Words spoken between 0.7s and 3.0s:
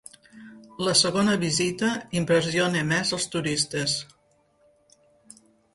La segona visita impressiona